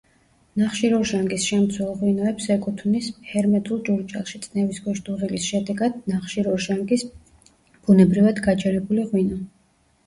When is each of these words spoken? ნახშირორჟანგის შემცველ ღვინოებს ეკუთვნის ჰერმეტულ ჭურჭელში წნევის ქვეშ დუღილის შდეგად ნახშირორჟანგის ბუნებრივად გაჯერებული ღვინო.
ნახშირორჟანგის 0.59 1.43
შემცველ 1.49 1.91
ღვინოებს 1.99 2.47
ეკუთვნის 2.55 3.09
ჰერმეტულ 3.33 3.83
ჭურჭელში 3.91 4.41
წნევის 4.47 4.81
ქვეშ 4.87 5.03
დუღილის 5.11 5.47
შდეგად 5.53 6.01
ნახშირორჟანგის 6.17 7.07
ბუნებრივად 7.13 8.45
გაჯერებული 8.51 9.09
ღვინო. 9.15 9.45